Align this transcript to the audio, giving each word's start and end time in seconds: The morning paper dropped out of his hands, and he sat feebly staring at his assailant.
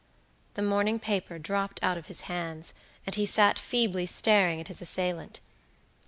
The 0.55 0.63
morning 0.63 0.97
paper 0.97 1.37
dropped 1.37 1.79
out 1.83 1.95
of 1.95 2.07
his 2.07 2.21
hands, 2.21 2.73
and 3.05 3.13
he 3.13 3.27
sat 3.27 3.59
feebly 3.59 4.07
staring 4.07 4.59
at 4.59 4.67
his 4.67 4.81
assailant. 4.81 5.39